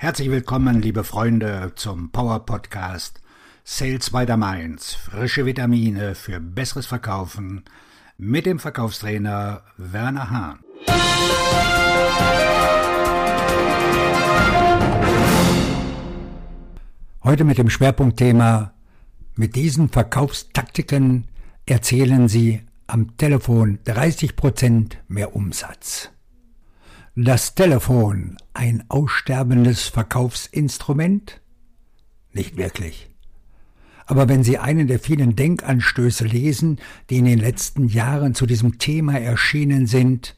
[0.00, 3.20] Herzlich willkommen, liebe Freunde, zum Power Podcast
[3.64, 4.94] Sales by the Mainz.
[4.94, 7.64] Frische Vitamine für besseres Verkaufen
[8.16, 10.60] mit dem Verkaufstrainer Werner Hahn.
[17.24, 18.74] Heute mit dem Schwerpunktthema
[19.34, 21.26] Mit diesen Verkaufstaktiken
[21.66, 26.12] erzählen Sie am Telefon 30% mehr Umsatz.
[27.20, 31.40] Das Telefon ein aussterbendes Verkaufsinstrument?
[32.32, 33.10] Nicht wirklich.
[34.06, 36.78] Aber wenn Sie einen der vielen Denkanstöße lesen,
[37.10, 40.36] die in den letzten Jahren zu diesem Thema erschienen sind,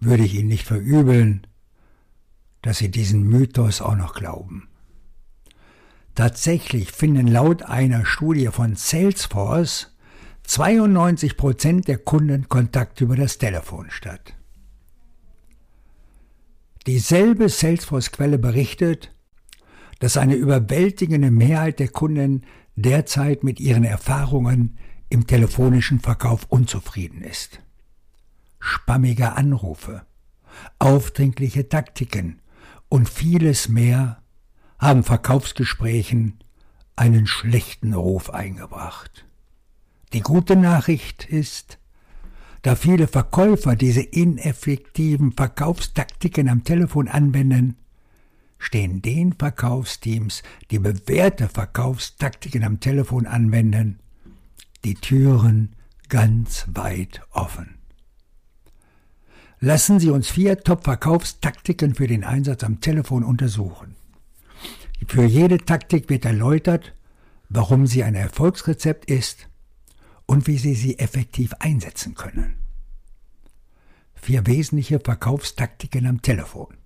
[0.00, 1.46] würde ich Ihnen nicht verübeln,
[2.62, 4.70] dass Sie diesen Mythos auch noch glauben.
[6.14, 9.94] Tatsächlich finden laut einer Studie von Salesforce
[10.44, 14.34] 92 Prozent der Kundenkontakte über das Telefon statt.
[16.86, 19.14] Dieselbe Salesforce-Quelle berichtet,
[20.00, 27.60] dass eine überwältigende Mehrheit der Kunden derzeit mit ihren Erfahrungen im telefonischen Verkauf unzufrieden ist.
[28.58, 30.06] Spammige Anrufe,
[30.78, 32.40] aufdringliche Taktiken
[32.88, 34.22] und vieles mehr
[34.78, 36.42] haben Verkaufsgesprächen
[36.96, 39.24] einen schlechten Ruf eingebracht.
[40.12, 41.78] Die gute Nachricht ist,
[42.62, 47.76] da viele Verkäufer diese ineffektiven Verkaufstaktiken am Telefon anwenden,
[48.58, 53.98] stehen den Verkaufsteams, die bewährte Verkaufstaktiken am Telefon anwenden,
[54.84, 55.74] die Türen
[56.08, 57.78] ganz weit offen.
[59.58, 63.96] Lassen Sie uns vier Top-Verkaufstaktiken für den Einsatz am Telefon untersuchen.
[65.06, 66.94] Für jede Taktik wird erläutert,
[67.48, 69.48] warum sie ein Erfolgsrezept ist
[70.32, 72.56] und wie Sie sie effektiv einsetzen können.
[74.14, 76.78] Vier wesentliche Verkaufstaktiken am Telefon.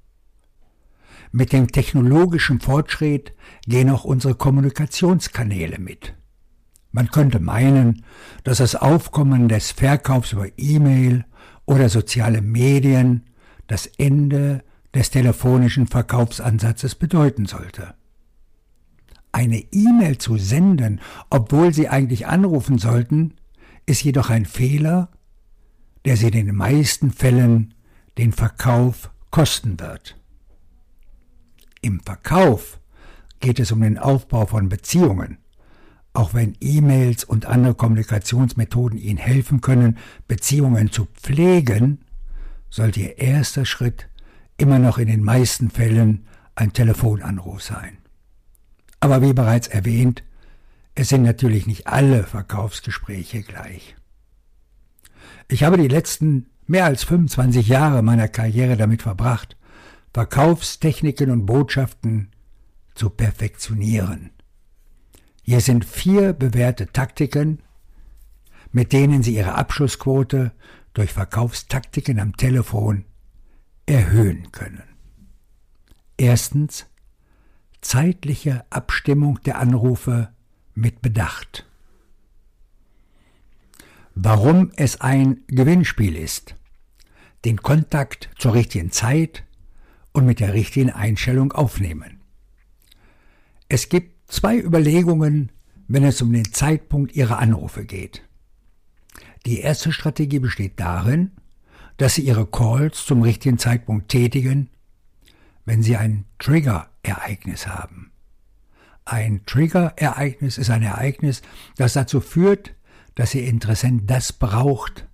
[1.30, 6.14] Mit dem technologischen Fortschritt gehen auch unsere Kommunikationskanäle mit.
[6.90, 8.04] Man könnte meinen,
[8.42, 11.24] dass das Aufkommen des Verkaufs über E-Mail
[11.66, 13.26] oder soziale Medien
[13.68, 17.94] das Ende des telefonischen Verkaufsansatzes bedeuten sollte
[19.36, 20.98] eine E-Mail zu senden,
[21.28, 23.34] obwohl Sie eigentlich anrufen sollten,
[23.84, 25.10] ist jedoch ein Fehler,
[26.06, 27.74] der Sie in den meisten Fällen
[28.16, 30.18] den Verkauf kosten wird.
[31.82, 32.80] Im Verkauf
[33.40, 35.36] geht es um den Aufbau von Beziehungen.
[36.14, 41.98] Auch wenn E-Mails und andere Kommunikationsmethoden Ihnen helfen können, Beziehungen zu pflegen,
[42.70, 44.08] sollte Ihr erster Schritt
[44.56, 47.98] immer noch in den meisten Fällen ein Telefonanruf sein.
[49.00, 50.22] Aber wie bereits erwähnt,
[50.94, 53.96] es sind natürlich nicht alle Verkaufsgespräche gleich.
[55.48, 59.56] Ich habe die letzten mehr als 25 Jahre meiner Karriere damit verbracht,
[60.12, 62.30] Verkaufstechniken und Botschaften
[62.94, 64.30] zu perfektionieren.
[65.42, 67.60] Hier sind vier bewährte Taktiken,
[68.72, 70.52] mit denen Sie Ihre Abschlussquote
[70.94, 73.04] durch Verkaufstaktiken am Telefon
[73.84, 74.82] erhöhen können.
[76.16, 76.86] Erstens
[77.86, 80.30] zeitliche Abstimmung der Anrufe
[80.74, 81.66] mit Bedacht.
[84.16, 86.56] Warum es ein Gewinnspiel ist.
[87.44, 89.44] Den Kontakt zur richtigen Zeit
[90.12, 92.22] und mit der richtigen Einstellung aufnehmen.
[93.68, 95.52] Es gibt zwei Überlegungen,
[95.86, 98.22] wenn es um den Zeitpunkt Ihrer Anrufe geht.
[99.44, 101.30] Die erste Strategie besteht darin,
[101.98, 104.70] dass Sie Ihre Calls zum richtigen Zeitpunkt tätigen,
[105.66, 108.12] wenn Sie einen Trigger Ereignis haben.
[109.04, 111.42] Ein Trigger-Ereignis ist ein Ereignis,
[111.76, 112.74] das dazu führt,
[113.14, 115.06] dass Ihr Interessent das braucht,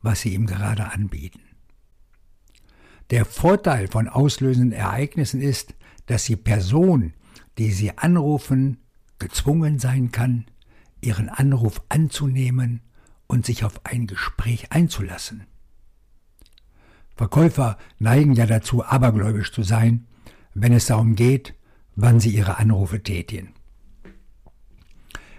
[0.00, 1.40] was Sie ihm gerade anbieten.
[3.10, 5.74] Der Vorteil von auslösenden Ereignissen ist,
[6.06, 7.12] dass die Person,
[7.58, 8.78] die Sie anrufen,
[9.18, 10.46] gezwungen sein kann,
[11.02, 12.80] Ihren Anruf anzunehmen
[13.26, 15.46] und sich auf ein Gespräch einzulassen.
[17.16, 20.06] Verkäufer neigen ja dazu, abergläubisch zu sein
[20.54, 21.54] wenn es darum geht,
[21.96, 23.54] wann sie ihre Anrufe tätigen.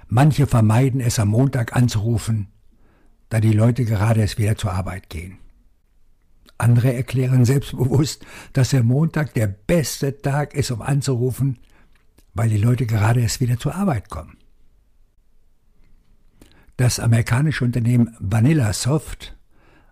[0.08, 2.50] Manche vermeiden es am Montag anzurufen,
[3.30, 5.40] da die Leute gerade erst wieder zur Arbeit gehen.
[6.58, 11.60] Andere erklären selbstbewusst, dass der Montag der beste Tag ist, um anzurufen,
[12.34, 14.38] weil die Leute gerade erst wieder zur Arbeit kommen.
[16.78, 19.38] Das amerikanische Unternehmen Vanilla Soft,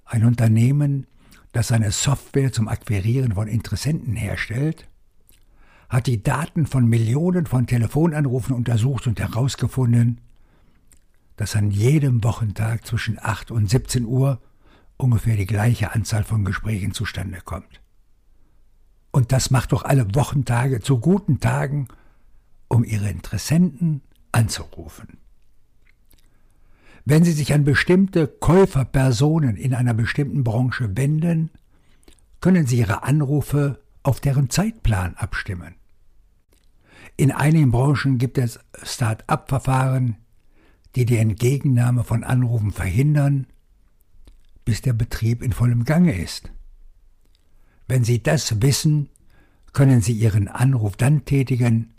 [0.05, 1.07] ein Unternehmen,
[1.53, 4.87] das eine Software zum Akquirieren von Interessenten herstellt,
[5.87, 10.19] hat die Daten von Millionen von Telefonanrufen untersucht und herausgefunden,
[11.37, 14.41] dass an jedem Wochentag zwischen 8 und 17 Uhr
[14.97, 17.81] ungefähr die gleiche Anzahl von Gesprächen zustande kommt.
[19.11, 21.87] Und das macht doch alle Wochentage zu guten Tagen,
[22.67, 24.01] um Ihre Interessenten
[24.31, 25.19] anzurufen.
[27.05, 31.51] Wenn Sie sich an bestimmte Käuferpersonen in einer bestimmten Branche wenden,
[32.39, 35.75] können Sie Ihre Anrufe auf deren Zeitplan abstimmen.
[37.17, 40.15] In einigen Branchen gibt es Start-up-Verfahren,
[40.95, 43.47] die die Entgegennahme von Anrufen verhindern,
[44.65, 46.51] bis der Betrieb in vollem Gange ist.
[47.87, 49.09] Wenn Sie das wissen,
[49.73, 51.93] können Sie Ihren Anruf dann tätigen,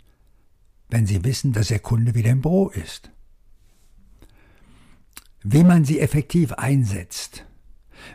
[0.89, 3.11] wenn Sie wissen, dass Ihr Kunde wieder im Büro ist.
[5.47, 7.45] Wie man sie effektiv einsetzt.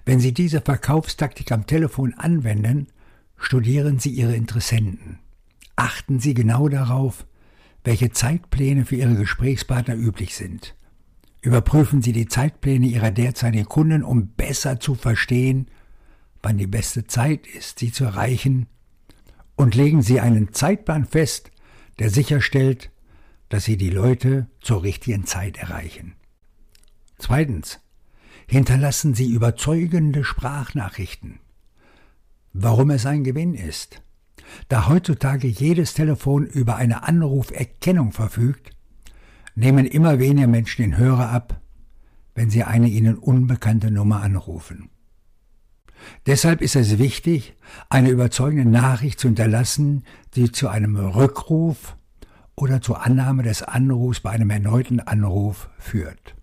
[0.04, 2.88] Wenn Sie diese Verkaufstaktik am Telefon anwenden,
[3.36, 5.20] studieren Sie Ihre Interessenten.
[5.76, 7.24] Achten Sie genau darauf,
[7.84, 10.74] welche Zeitpläne für Ihre Gesprächspartner üblich sind.
[11.40, 15.68] Überprüfen Sie die Zeitpläne Ihrer derzeitigen Kunden, um besser zu verstehen,
[16.42, 18.66] wann die beste Zeit ist, sie zu erreichen,
[19.54, 21.52] und legen Sie einen Zeitplan fest,
[22.00, 22.90] der sicherstellt,
[23.50, 26.14] dass Sie die Leute zur richtigen Zeit erreichen.
[27.20, 27.80] Zweitens.
[28.46, 31.38] Hinterlassen Sie überzeugende Sprachnachrichten.
[32.52, 34.02] Warum es ein Gewinn ist.
[34.68, 38.70] Da heutzutage jedes Telefon über eine Anruferkennung verfügt,
[39.54, 41.60] nehmen immer weniger Menschen den Hörer ab,
[42.34, 44.90] wenn sie eine ihnen unbekannte Nummer anrufen.
[46.26, 47.54] Deshalb ist es wichtig,
[47.90, 51.96] eine überzeugende Nachricht zu hinterlassen, die zu einem Rückruf
[52.56, 56.34] oder zur Annahme des Anrufs bei einem erneuten Anruf führt.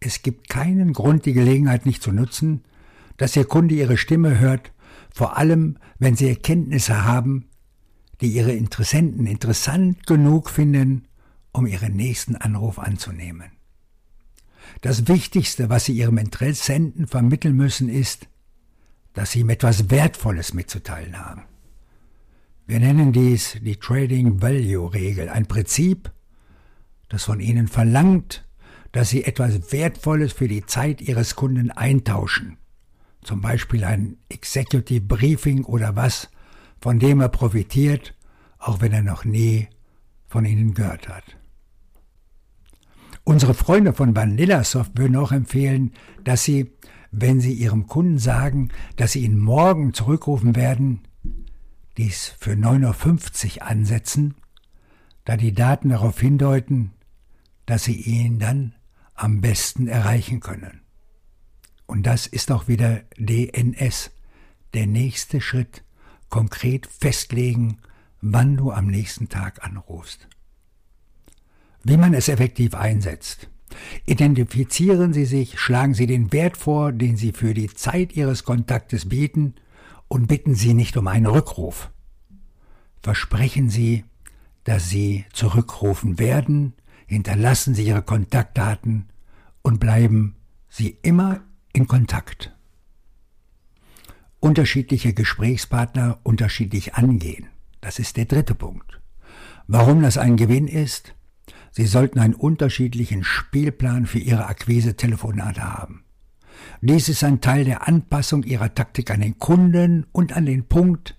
[0.00, 2.62] Es gibt keinen Grund, die Gelegenheit nicht zu nutzen,
[3.16, 4.72] dass Ihr Kunde Ihre Stimme hört,
[5.12, 7.48] vor allem wenn Sie Erkenntnisse haben,
[8.20, 11.08] die Ihre Interessenten interessant genug finden,
[11.52, 13.50] um Ihren nächsten Anruf anzunehmen.
[14.80, 18.28] Das Wichtigste, was Sie Ihrem Interessenten vermitteln müssen, ist,
[19.14, 21.42] dass Sie ihm etwas Wertvolles mitzuteilen haben.
[22.66, 26.12] Wir nennen dies die Trading Value Regel, ein Prinzip,
[27.08, 28.46] das von Ihnen verlangt,
[28.92, 32.56] dass sie etwas Wertvolles für die Zeit ihres Kunden eintauschen.
[33.22, 36.30] Zum Beispiel ein Executive Briefing oder was,
[36.80, 38.14] von dem er profitiert,
[38.58, 39.68] auch wenn er noch nie
[40.26, 41.36] von ihnen gehört hat.
[43.24, 45.92] Unsere Freunde von Vanillasoft würden auch empfehlen,
[46.24, 46.72] dass sie,
[47.10, 51.02] wenn sie ihrem Kunden sagen, dass sie ihn morgen zurückrufen werden,
[51.98, 54.34] dies für 9.50 Uhr ansetzen,
[55.24, 56.92] da die Daten darauf hindeuten,
[57.66, 58.72] dass sie ihn dann
[59.18, 60.80] am besten erreichen können.
[61.86, 64.10] Und das ist auch wieder DNS,
[64.74, 65.82] der nächste Schritt,
[66.28, 67.78] konkret festlegen,
[68.20, 70.28] wann du am nächsten Tag anrufst.
[71.82, 73.48] Wie man es effektiv einsetzt.
[74.06, 79.08] Identifizieren Sie sich, schlagen Sie den Wert vor, den Sie für die Zeit Ihres Kontaktes
[79.08, 79.54] bieten
[80.08, 81.90] und bitten Sie nicht um einen Rückruf.
[83.02, 84.04] Versprechen Sie,
[84.64, 86.74] dass Sie zurückrufen werden,
[87.08, 89.08] hinterlassen Sie Ihre Kontaktdaten
[89.62, 90.36] und bleiben
[90.68, 91.40] Sie immer
[91.72, 92.54] in Kontakt.
[94.40, 97.48] Unterschiedliche Gesprächspartner unterschiedlich angehen.
[97.80, 99.00] Das ist der dritte Punkt.
[99.66, 101.14] Warum das ein Gewinn ist?
[101.72, 106.04] Sie sollten einen unterschiedlichen Spielplan für Ihre Akquise-Telefonate haben.
[106.80, 111.18] Dies ist ein Teil der Anpassung Ihrer Taktik an den Kunden und an den Punkt,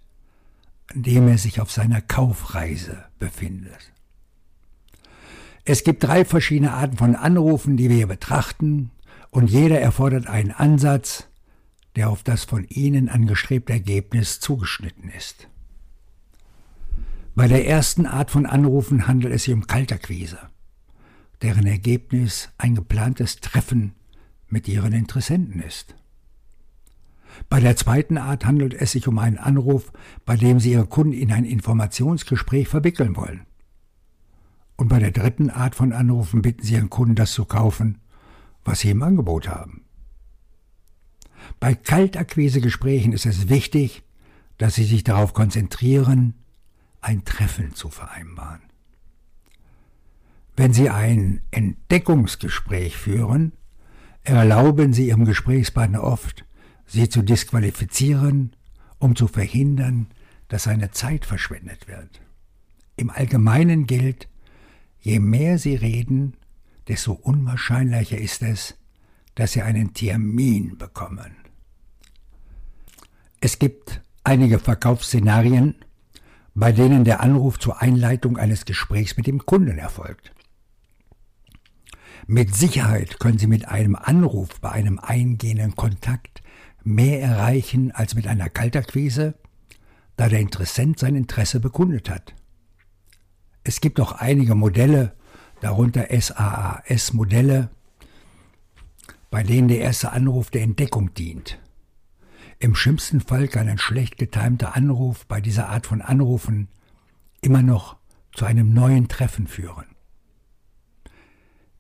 [0.94, 3.92] an dem er sich auf seiner Kaufreise befindet.
[5.72, 8.90] Es gibt drei verschiedene Arten von Anrufen, die wir hier betrachten,
[9.30, 11.28] und jeder erfordert einen Ansatz,
[11.96, 15.48] der auf das von Ihnen angestrebte Ergebnis zugeschnitten ist.
[17.36, 20.40] Bei der ersten Art von Anrufen handelt es sich um Kaltakquise,
[21.44, 23.94] deren Ergebnis ein geplantes Treffen
[24.48, 25.94] mit Ihren Interessenten ist.
[27.48, 29.94] Bei der zweiten Art handelt es sich um einen Anruf,
[30.26, 33.46] bei dem Sie Ihre Kunden in ein Informationsgespräch verwickeln wollen.
[34.80, 37.98] Und bei der dritten Art von Anrufen bitten Sie Ihren Kunden, das zu kaufen,
[38.64, 39.84] was Sie im Angebot haben.
[41.60, 44.04] Bei Kaltakquisegesprächen ist es wichtig,
[44.58, 46.34] dass Sie sich darauf konzentrieren,
[47.02, 48.62] ein Treffen zu vereinbaren.
[50.56, 53.52] Wenn Sie ein Entdeckungsgespräch führen,
[54.24, 56.46] erlauben Sie Ihrem Gesprächspartner oft,
[56.86, 58.56] Sie zu disqualifizieren,
[58.98, 60.08] um zu verhindern,
[60.48, 62.22] dass seine Zeit verschwendet wird.
[62.96, 64.30] Im Allgemeinen gilt,
[65.00, 66.36] Je mehr sie reden,
[66.88, 68.76] desto unwahrscheinlicher ist es,
[69.36, 71.36] dass sie einen Termin bekommen.
[73.40, 75.76] Es gibt einige Verkaufsszenarien,
[76.54, 80.34] bei denen der Anruf zur Einleitung eines Gesprächs mit dem Kunden erfolgt.
[82.28, 86.44] Mit Sicherheit können Sie mit einem Anruf bei einem eingehenden Kontakt
[86.84, 89.36] mehr erreichen als mit einer Kalterquise,
[90.18, 92.36] da der Interessent sein Interesse bekundet hat.
[93.70, 95.14] Es gibt auch einige Modelle,
[95.62, 97.70] darunter SAAS-Modelle,
[99.30, 101.60] bei denen der erste Anruf der Entdeckung dient.
[102.58, 106.68] Im schlimmsten Fall kann ein schlecht getimter Anruf bei dieser Art von Anrufen
[107.42, 107.98] immer noch
[108.34, 109.86] zu einem neuen Treffen führen.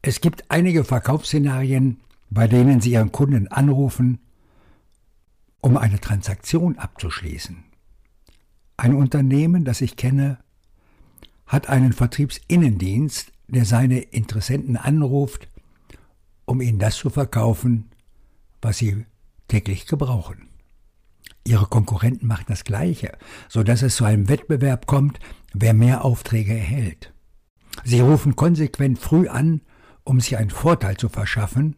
[0.03, 4.19] Es gibt einige Verkaufsszenarien, bei denen Sie Ihren Kunden anrufen,
[5.59, 7.63] um eine Transaktion abzuschließen.
[8.77, 10.37] Ein Unternehmen, das ich kenne,
[11.49, 15.49] hat einen Vertriebsinnendienst, der seine Interessenten anruft,
[16.45, 17.89] um ihnen das zu verkaufen,
[18.61, 19.05] was sie
[19.47, 20.47] täglich gebrauchen.
[21.43, 25.19] Ihre Konkurrenten machen das Gleiche, so dass es zu einem Wettbewerb kommt,
[25.53, 27.13] wer mehr Aufträge erhält.
[27.83, 29.61] Sie rufen konsequent früh an,
[30.03, 31.77] um sich einen Vorteil zu verschaffen,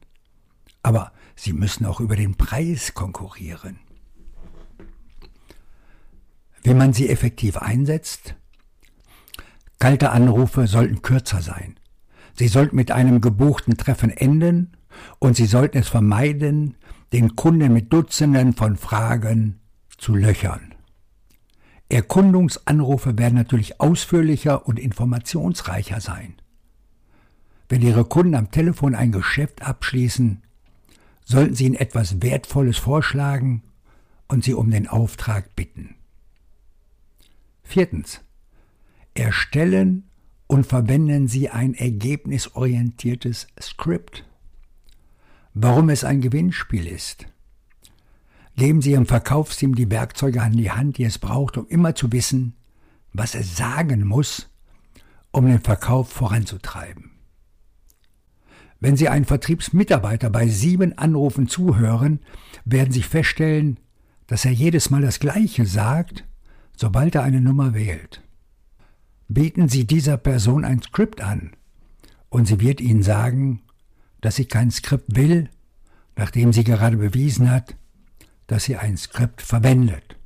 [0.84, 3.80] aber sie müssen auch über den Preis konkurrieren.
[6.64, 8.36] Wie man sie effektiv einsetzt?
[9.82, 11.76] Kalte Anrufe sollten kürzer sein.
[12.36, 14.78] Sie sollten mit einem gebuchten Treffen enden
[15.18, 16.76] und Sie sollten es vermeiden,
[17.14, 19.60] den Kunden mit Dutzenden von Fragen
[19.98, 20.76] zu löchern.
[21.90, 26.36] Erkundungsanrufe werden natürlich ausführlicher und informationsreicher sein.
[27.68, 30.44] Wenn Ihre Kunden am Telefon ein Geschäft abschließen,
[31.26, 33.64] sollten Sie ihnen etwas Wertvolles vorschlagen
[34.28, 35.96] und Sie um den Auftrag bitten.
[37.64, 38.22] Viertens.
[39.14, 40.10] Erstellen
[40.48, 44.26] und verwenden Sie ein ergebnisorientiertes Skript.
[45.54, 47.28] Warum es ein Gewinnspiel ist.
[48.56, 52.12] Geben Sie Ihrem Verkaufsteam die Werkzeuge an die Hand, die es braucht, um immer zu
[52.12, 52.56] wissen,
[53.14, 54.50] was es sagen muss,
[55.32, 57.12] um den Verkauf voranzutreiben.
[58.80, 62.20] Wenn Sie einen Vertriebsmitarbeiter bei sieben Anrufen zuhören,
[62.66, 63.80] werden Sie feststellen,
[64.28, 66.26] dass er jedes Mal das Gleiche sagt,
[66.76, 68.24] sobald er eine Nummer wählt.
[69.34, 71.52] Bieten Sie dieser Person ein Skript an,
[72.28, 73.62] und sie wird Ihnen sagen,
[74.20, 75.50] dass sie kein Skript will,
[76.18, 77.78] nachdem sie gerade bewiesen hat,
[78.48, 80.18] dass sie ein Skript verwendet.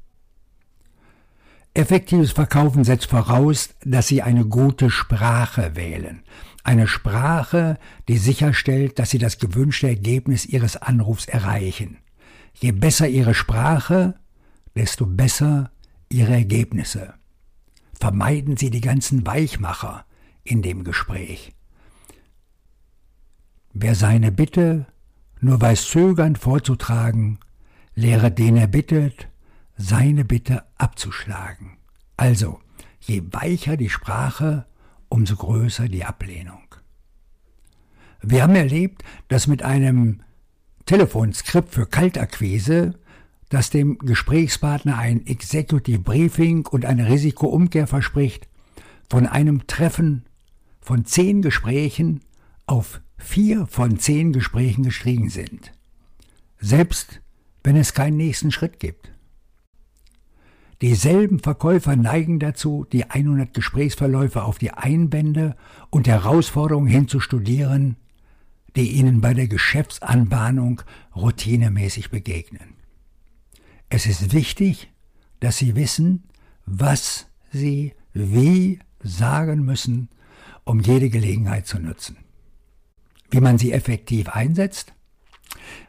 [1.75, 6.23] Effektives Verkaufen setzt voraus, dass Sie eine gute Sprache wählen.
[6.63, 11.97] Eine Sprache, die sicherstellt, dass Sie das gewünschte Ergebnis Ihres Anrufs erreichen.
[12.53, 14.15] Je besser Ihre Sprache,
[14.73, 15.69] desto besser
[16.09, 17.13] Ihre Ergebnisse.
[17.99, 20.05] Vermeiden Sie die ganzen Weichmacher
[20.43, 21.53] in dem Gespräch.
[23.73, 24.85] Wer seine Bitte
[25.41, 27.39] nur weiß zögernd vorzutragen,
[27.93, 29.27] lehre den er bittet,
[29.77, 31.77] seine Bitte abzuschlagen.
[32.17, 32.59] Also,
[32.99, 34.65] je weicher die Sprache,
[35.09, 36.63] umso größer die Ablehnung.
[38.21, 40.21] Wir haben erlebt, dass mit einem
[40.85, 42.95] Telefonskript für Kaltakquise,
[43.55, 48.49] das dem Gesprächspartner ein Executive Briefing und eine Risikoumkehr verspricht,
[49.09, 50.25] von einem Treffen
[50.81, 52.19] von zehn Gesprächen
[52.65, 55.71] auf vier von zehn Gesprächen gestiegen sind.
[56.59, 57.21] Selbst
[57.63, 59.13] wenn es keinen nächsten Schritt gibt.
[60.81, 65.55] Dieselben Verkäufer neigen dazu, die 100 Gesprächsverläufe auf die Einwände
[65.89, 67.95] und Herausforderungen hin zu studieren,
[68.75, 70.81] die ihnen bei der Geschäftsanbahnung
[71.15, 72.75] routinemäßig begegnen.
[73.89, 74.91] Es ist wichtig,
[75.39, 76.23] dass sie wissen,
[76.65, 80.09] was sie wie sagen müssen,
[80.63, 82.17] um jede Gelegenheit zu nutzen.
[83.29, 84.93] Wie man sie effektiv einsetzt?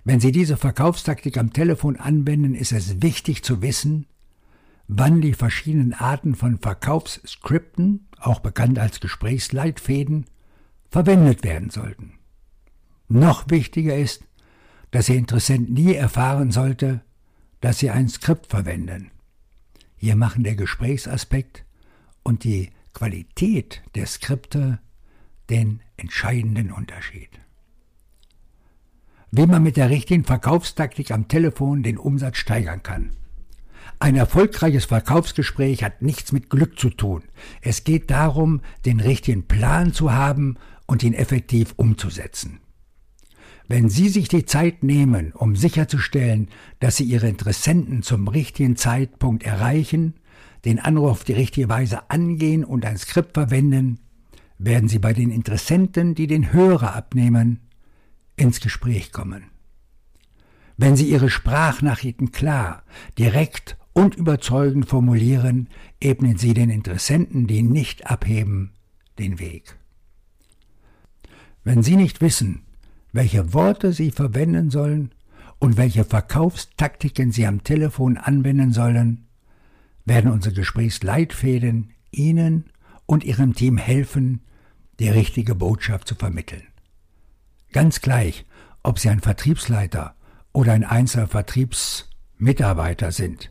[0.05, 4.07] Wenn Sie diese Verkaufstaktik am Telefon anwenden, ist es wichtig zu wissen,
[4.88, 10.26] wann die verschiedenen Arten von Verkaufsskripten, auch bekannt als Gesprächsleitfäden,
[10.91, 12.15] verwendet werden sollten.
[13.09, 14.25] Noch wichtiger ist,
[14.91, 17.03] dass Ihr Interessent nie erfahren sollte,
[17.66, 19.11] dass Sie ein Skript verwenden.
[19.96, 21.64] Hier machen der Gesprächsaspekt
[22.23, 24.78] und die Qualität der Skripte
[25.50, 27.40] den entscheidenden Unterschied
[29.32, 33.11] wie man mit der richtigen Verkaufstaktik am Telefon den Umsatz steigern kann.
[33.99, 37.25] Ein erfolgreiches Verkaufsgespräch hat nichts mit Glück zu tun.
[37.61, 40.56] Es geht darum, den richtigen Plan zu haben
[40.87, 42.61] und ihn effektiv umzusetzen.
[43.68, 49.42] Wenn Sie sich die Zeit nehmen, um sicherzustellen, dass Sie Ihre Interessenten zum richtigen Zeitpunkt
[49.42, 50.14] erreichen,
[50.64, 53.99] den Anruf die richtige Weise angehen und ein Skript verwenden,
[54.58, 57.61] werden Sie bei den Interessenten, die den Hörer abnehmen,
[58.37, 59.44] ins Gespräch kommen.
[60.76, 62.85] Wenn Sie Ihre Sprachnachrichten klar,
[63.18, 65.68] direkt und überzeugend formulieren,
[66.00, 68.73] ebnen Sie den Interessenten, die nicht abheben,
[69.18, 69.76] den Weg.
[71.64, 72.65] Wenn Sie nicht wissen,
[73.16, 75.11] welche Worte Sie verwenden sollen
[75.58, 79.26] und welche Verkaufstaktiken Sie am Telefon anwenden sollen,
[80.04, 82.66] werden unsere Gesprächsleitfäden Ihnen
[83.06, 84.42] und Ihrem Team helfen,
[85.00, 86.62] die richtige Botschaft zu vermitteln.
[87.73, 88.44] Ganz gleich,
[88.82, 90.14] ob Sie ein Vertriebsleiter
[90.52, 93.50] oder ein einzelner Vertriebsmitarbeiter sind.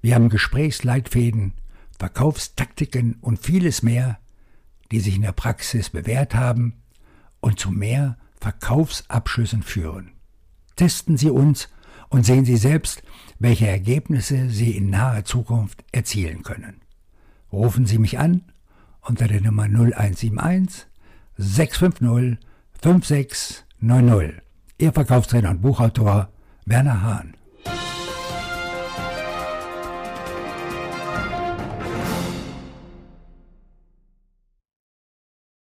[0.00, 1.52] Wir haben Gesprächsleitfäden,
[1.98, 4.18] Verkaufstaktiken und vieles mehr,
[4.90, 6.82] die sich in der Praxis bewährt haben
[7.40, 10.10] und zu mehr Verkaufsabschlüssen führen.
[10.76, 11.70] Testen Sie uns
[12.10, 13.02] und sehen Sie selbst,
[13.38, 16.82] welche Ergebnisse Sie in naher Zukunft erzielen können.
[17.50, 18.52] Rufen Sie mich an
[19.00, 20.86] unter der Nummer 0171
[21.38, 22.38] 650
[22.82, 24.42] 5690.
[24.76, 26.28] Ihr Verkaufstrainer und Buchautor
[26.66, 27.38] Werner Hahn.